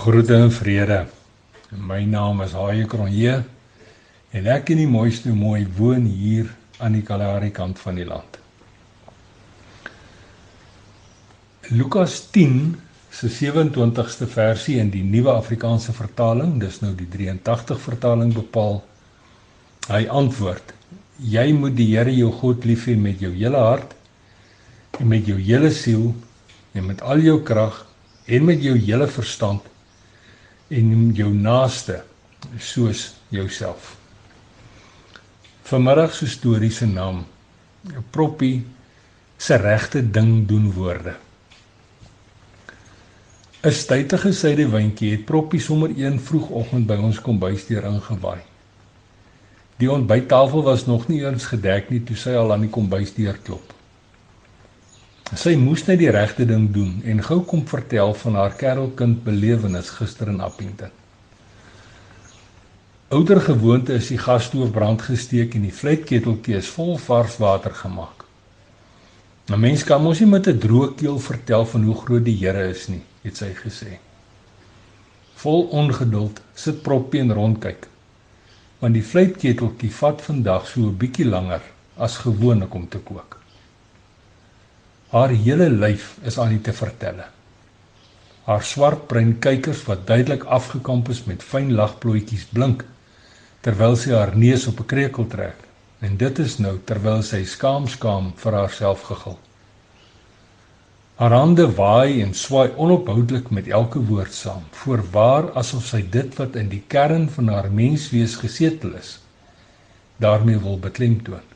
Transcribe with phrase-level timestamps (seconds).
[0.00, 1.02] Groete en vrede.
[1.76, 3.34] My naam is Haie Kronje
[4.32, 6.46] en ek in die mooiste mooi woon hier
[6.80, 8.38] aan die Kalahari kant van die land.
[11.68, 12.78] Lukas 10
[13.12, 18.80] se 27ste versie in die Nuwe Afrikaanse vertaling, dis nou die 83 vertaling bepaal.
[19.90, 20.72] Hy antwoord:
[21.20, 23.92] Jy moet die Here jou God lief hê met jou hele hart
[24.96, 26.14] en met jou hele siel
[26.72, 27.82] en met al jou krag
[28.24, 29.68] en met jou hele verstand
[30.70, 32.02] en jou naaste
[32.58, 33.96] soos jouself.
[35.66, 37.24] Vanmiddag se storie se naam
[38.10, 38.62] Proppie
[39.36, 41.16] se regte ding doen woorde.
[43.62, 48.40] 'n Stytige sydewyntjie het Proppie sommer een vroegoggend by ons kombuisdeur ingewaai.
[49.76, 53.79] Die ontbyttafel was nog nie eens gedek nie toe sy al aan die kombuisdeur klop.
[55.30, 59.92] Sy moes net die regte ding doen en gou kom vertel van haar kerelkind belewenis
[59.94, 60.90] gister in Appington.
[63.14, 68.26] Ouder gewoonte is die gasstoof brand gesteek en die vletketeltjie is vol vars water gemaak.
[69.50, 72.68] 'n Mens kan mos nie met 'n droë keel vertel van hoe groot die Here
[72.68, 73.98] is nie, het sy gesê.
[75.36, 77.86] Vol ongeduld sit Proppie en rondkyk.
[78.80, 81.62] Want die vletketeltjie vat vandag so 'n bietjie langer
[81.96, 83.39] as gewoonlik om te kook.
[85.10, 87.24] Haar hele lyf is aan die te vertelle.
[88.46, 92.84] Haar swartbruin kykers wat duidelik afgekamp is met fyn lagplooitjies blink
[93.66, 95.66] terwyl sy haar neus op 'n krekel trek
[96.00, 99.38] en dit is nou terwyl sy skaam skaam vir haarself gegil.
[101.20, 106.56] Haar hande waai en swaai onophoudelik met elke woord saam, voorwaar asof sy dit wat
[106.56, 109.18] in die kern van haar menswees gesetel is,
[110.16, 111.49] daarmee wil beklemtoon.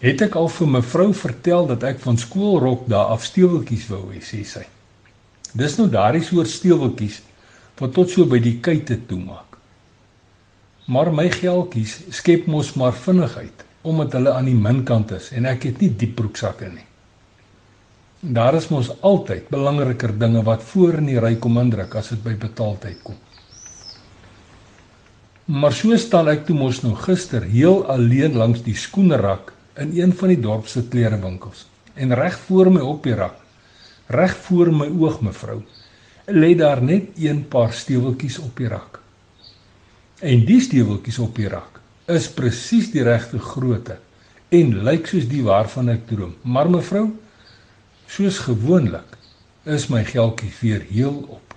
[0.00, 4.22] Het ek al vir mevrou vertel dat ek van skoolrok daar af steeweltjies wou hê,
[4.24, 4.64] sê sy.
[5.52, 7.20] Dis nou daardie soort steeweltjies
[7.80, 9.58] wat tot so by die kuite toe maak.
[10.90, 15.62] Maar my geldjies skep mos maar vinnigheid omdat hulle aan die minkant is en ek
[15.70, 16.84] het nie diep broeksakke nie.
[18.20, 22.20] Daar is mos altyd belangriker dinge wat voor in die ry kom indruk as dit
[22.24, 23.16] by betaaltyd kom.
[25.48, 30.16] Maar so staan ek toe mos nou gister heel alleen langs die skoenerak in een
[30.16, 31.66] van die dorp se klerewinkels.
[31.94, 33.40] En reg voor my op die rak
[34.10, 35.60] reg voor my oog mevrou
[36.30, 38.98] lê daar net een paar steweltjies op die rak.
[40.20, 43.98] En die steweltjies op die rak is presies die regte grootte
[44.50, 46.34] en lyk soos die waarvan ek droom.
[46.42, 47.06] Maar mevrou
[48.10, 49.16] soos gewoonlik
[49.70, 51.54] is my geldjie weer heel op.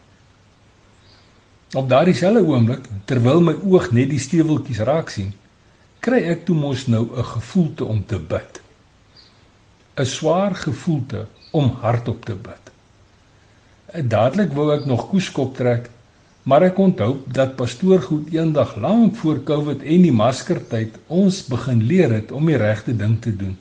[1.73, 5.33] Op daardie selfde oomblik terwyl my oog net die steweltjies raak sien
[6.03, 8.61] kry ek toe mos nou 'n gevoelte om te bid.
[9.95, 12.63] 'n Swaar gevoelte om hardop te bid.
[14.09, 15.89] Dadelik wou ek nog koeskop trek,
[16.43, 21.83] maar ek onthou dat pastoor goed eendag lank voor Covid en die maskertyd ons begin
[21.83, 23.57] leer het om die regte ding te doen.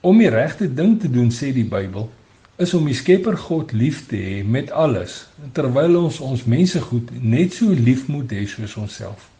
[0.00, 2.10] Om die regte ding te doen sê die Bybel
[2.56, 7.08] is om die Skepper God lief te hê met alles terwyl ons ons mense goed
[7.22, 9.30] net so lief moet hê soos onsself.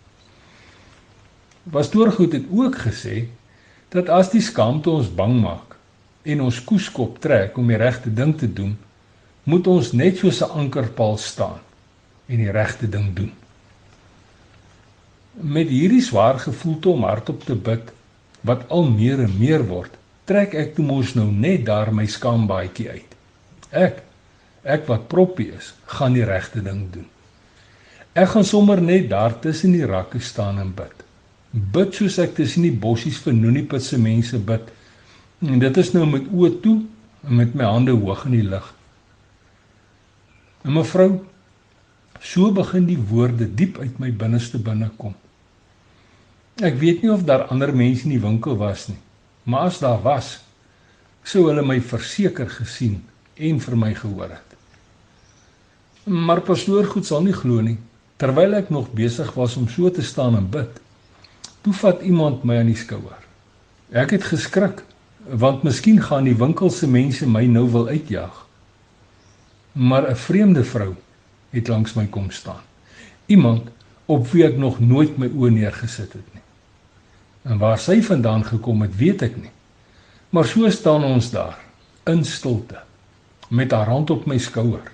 [1.69, 3.27] Pastoor Goed het ook gesê
[3.93, 5.77] dat as die skaamte ons bang maak
[6.25, 8.79] en ons koeskop trek om die regte ding te doen,
[9.45, 11.61] moet ons net soos 'n ankerpaal staan
[12.29, 13.33] en die regte ding doen.
[15.33, 17.93] Met hierdie swaar gevoel om hardop te bid
[18.41, 19.93] wat al meer en meer word,
[20.25, 23.17] trek ek toe mos nou net daar my skaambaadjie uit.
[23.71, 24.03] Ek
[24.63, 27.07] ek wat proppie is, gaan die regte ding doen.
[28.13, 31.10] Ek gaan sommer net daar tussen die rakke staan en bid
[31.51, 34.69] bid soos ek tussen die bossies vir Noniput se mense bid.
[35.43, 36.77] En dit is nou met oë toe
[37.27, 38.67] en met my hande hoog in die lug.
[40.65, 41.11] En mevrou,
[42.21, 45.17] so begin die woorde diep uit my binneste binne kom.
[46.61, 48.99] Ek weet nie of daar ander mense in die winkel was nie,
[49.49, 50.35] maar as daar was,
[51.25, 52.99] sou hulle my verseker gesien
[53.41, 54.57] en vir my gehoor het.
[56.05, 57.79] Maar pastoor goed sal nie glo nie
[58.21, 60.75] terwyl ek nog besig was om so te staan en bid.
[61.61, 63.19] Toe vat iemand my aan die skouer.
[63.93, 64.85] Ek het geskrik
[65.21, 68.47] want miskien gaan die winkel se mense my nou wil uitjag.
[69.73, 70.95] Maar 'n vreemde vrou
[71.51, 72.65] het langs my kom staan.
[73.27, 73.69] Iemand
[74.07, 76.43] op wie ek nog nooit my oë neergesit het nie.
[77.43, 79.51] En waar sy vandaan gekom het, weet ek nie.
[80.31, 81.59] Maar so staan ons daar
[82.07, 82.83] in stilte
[83.49, 84.93] met haar hand op my skouer.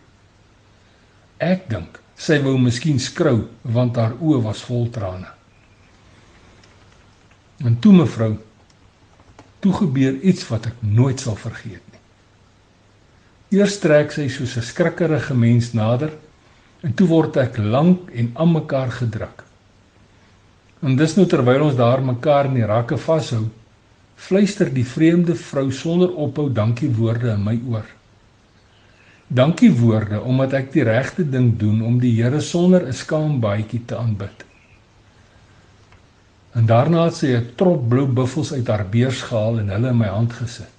[1.36, 5.36] Ek dink sy wou miskien skrou want haar oë was vol trane.
[7.64, 8.37] En toe mevrou,
[9.64, 12.03] toe gebeur iets wat ek nooit sal vergeet nie.
[13.56, 16.12] Eers trek sy soos 'n skrikkerige mens nader
[16.82, 19.44] en toe word ek lank en aan mekaar gedruk.
[20.82, 23.49] En dis nou terwyl ons daar mekaar in die rakke vashou,
[24.17, 27.87] fluister die vreemde vrou sonder ophou dankie woorde in my oor.
[29.29, 33.85] Dankie woorde omdat ek die regte ding doen om die Here sonder 'n skaam baadjie
[33.87, 34.44] te aanbid.
[36.56, 39.97] En daarna het sy 'n trop blou buffels uit haar beurs gehaal en hulle in
[39.97, 40.76] my hand gesit.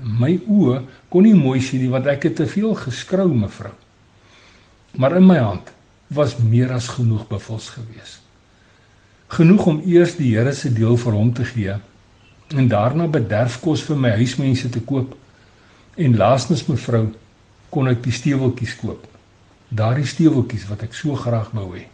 [0.00, 3.72] My oë kon nie mooi sien nie want ek het te veel geskrou, mevrou.
[4.92, 5.72] Maar in my hand
[6.06, 8.20] was meer as genoeg buffels gewees.
[9.26, 11.74] Genoeg om eers die Here se deel vir hom te gee
[12.52, 15.16] en daarna bederfkos vir my huismense te koop.
[15.96, 17.06] En laastens mevrou
[17.70, 19.06] kon ek die steweltjies koop.
[19.68, 21.91] Daardie steweltjies wat ek so graag wou hê.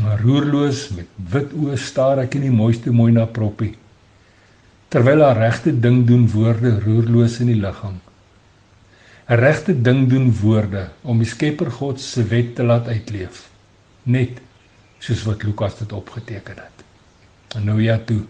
[0.00, 3.74] Roerloos met wit oë staar ek in die mooiste mooi na Proppie.
[4.88, 7.98] Terwyl haar regte ding doen woorde roerloos in die liggaam.
[9.28, 13.48] 'n Regte ding doen woorde om die Skepper God se wet te laat uitleef.
[14.04, 14.40] Net
[14.98, 16.84] soos wat Lukas dit opgeteken het.
[17.56, 18.22] En nou ja toe.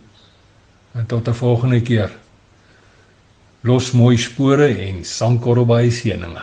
[0.95, 2.11] En tot 'n volgende keer.
[3.63, 6.43] Los mooi spore en sandkorrel by seëninge.